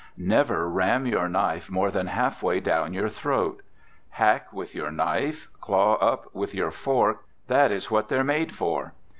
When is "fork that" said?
6.71-7.71